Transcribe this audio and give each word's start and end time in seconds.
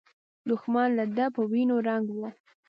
دښمن 0.49 0.89
له 0.97 1.05
ده 1.17 1.25
په 1.35 1.41
وینو 1.51 1.75
رنګ 1.87 2.05
و. 2.17 2.19